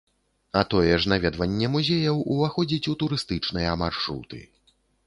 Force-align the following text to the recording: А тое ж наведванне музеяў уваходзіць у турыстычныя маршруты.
А 0.61 0.63
тое 0.73 0.95
ж 1.03 1.11
наведванне 1.13 1.69
музеяў 1.75 2.25
уваходзіць 2.37 2.83
у 2.95 2.99
турыстычныя 3.05 3.79
маршруты. 3.85 4.47